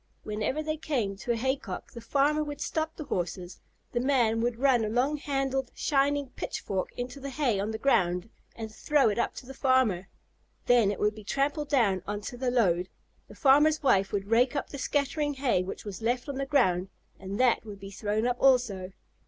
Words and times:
Whenever 0.23 0.63
they 0.63 0.77
came 0.77 1.15
to 1.15 1.31
a 1.31 1.35
hay 1.35 1.55
cock 1.55 1.91
the 1.91 2.01
farmer 2.01 2.43
would 2.43 2.59
stop 2.59 2.95
the 2.95 3.03
Horses, 3.03 3.59
the 3.91 3.99
man 3.99 4.41
would 4.41 4.57
run 4.57 4.83
a 4.83 4.89
long 4.89 5.17
handled, 5.17 5.71
shining 5.75 6.29
pitch 6.29 6.59
fork 6.59 6.89
into 6.97 7.19
the 7.19 7.29
hay 7.29 7.59
on 7.59 7.69
the 7.69 7.77
ground 7.77 8.27
and 8.55 8.73
throw 8.73 9.09
it 9.09 9.19
up 9.19 9.35
to 9.35 9.45
the 9.45 9.53
farmer. 9.53 10.07
Then 10.65 10.89
it 10.89 10.99
would 10.99 11.13
be 11.13 11.23
trampled 11.23 11.69
down 11.69 12.01
on 12.07 12.21
to 12.21 12.35
the 12.35 12.49
load, 12.49 12.89
the 13.27 13.35
farmer's 13.35 13.83
wife 13.83 14.11
would 14.11 14.31
rake 14.31 14.55
up 14.55 14.69
the 14.69 14.79
scattering 14.79 15.35
hay 15.35 15.61
which 15.61 15.85
was 15.85 16.01
left 16.01 16.27
on 16.27 16.37
the 16.37 16.47
ground, 16.47 16.89
and 17.19 17.39
that 17.39 17.63
would 17.63 17.79
be 17.79 17.91
thrown 17.91 18.25
up 18.25 18.37
also. 18.41 18.93